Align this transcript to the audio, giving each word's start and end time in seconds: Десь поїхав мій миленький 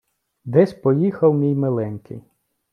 Десь 0.45 0.73
поїхав 0.73 1.33
мій 1.33 1.55
миленький 1.55 2.21